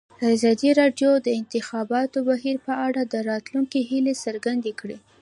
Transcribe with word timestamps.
ازادي 0.33 0.69
راډیو 0.81 1.11
د 1.19 1.23
د 1.25 1.27
انتخاباتو 1.39 2.17
بهیر 2.29 2.57
په 2.67 2.73
اړه 2.87 3.01
د 3.13 3.15
راتلونکي 3.29 3.79
هیلې 3.89 4.13
څرګندې 4.25 4.71
کړې. 4.79 4.97